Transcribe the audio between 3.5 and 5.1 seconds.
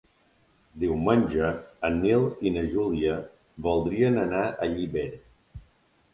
voldrien anar a Llíber.